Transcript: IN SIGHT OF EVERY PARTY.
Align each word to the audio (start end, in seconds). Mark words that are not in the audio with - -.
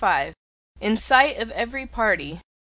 IN 0.79 0.97
SIGHT 0.97 1.37
OF 1.37 1.51
EVERY 1.51 1.85
PARTY. 1.85 2.41